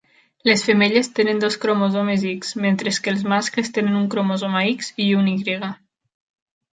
Les 0.49 0.61
femelles 0.67 1.09
tenen 1.17 1.41
dos 1.43 1.57
cromosomes 1.65 2.25
X, 2.31 2.55
mentre 2.65 2.93
que 3.07 3.13
els 3.15 3.23
mascles 3.33 3.69
tenen 3.79 3.99
un 4.03 4.09
cromosoma 4.15 4.63
X 4.73 4.89
i 5.09 5.11
un 5.23 5.31
Y. 5.35 5.71